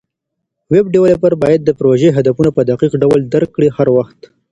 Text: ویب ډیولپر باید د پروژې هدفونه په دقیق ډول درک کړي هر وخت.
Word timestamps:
ویب 0.73 0.85
ډیولپر 0.93 1.31
باید 1.43 1.61
د 1.63 1.69
پروژې 1.79 2.09
هدفونه 2.17 2.49
په 2.57 2.61
دقیق 2.69 2.93
ډول 3.01 3.19
درک 3.33 3.49
کړي 3.55 3.69
هر 3.77 3.87
وخت. 3.97 4.19